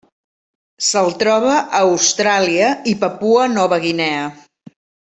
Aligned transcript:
Se'l 0.85 1.13
troba 1.25 1.51
a 1.59 1.83
Austràlia 1.89 2.73
i 2.93 2.97
Papua 3.07 3.47
Nova 3.59 3.83
Guinea. 3.89 4.29